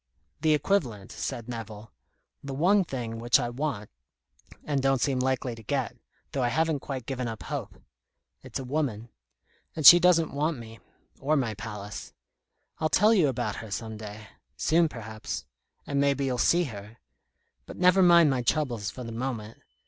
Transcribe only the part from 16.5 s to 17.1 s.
her.